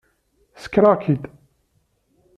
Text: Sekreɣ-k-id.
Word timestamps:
Sekreɣ-k-id. 0.63 1.23